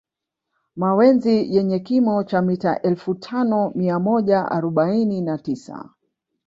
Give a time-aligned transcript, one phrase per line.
[0.75, 5.89] Mawenzi yenye kimo cha mita elfu tano mia moja arobaini na tisa